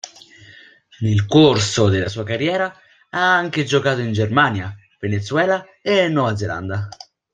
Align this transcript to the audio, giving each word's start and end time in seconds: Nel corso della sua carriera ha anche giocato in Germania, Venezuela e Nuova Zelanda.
Nel 1.01 1.27
corso 1.27 1.87
della 1.87 2.09
sua 2.09 2.23
carriera 2.23 2.75
ha 3.11 3.35
anche 3.37 3.65
giocato 3.65 3.99
in 3.99 4.13
Germania, 4.13 4.75
Venezuela 4.99 5.63
e 5.79 6.07
Nuova 6.07 6.35
Zelanda. 6.35 6.89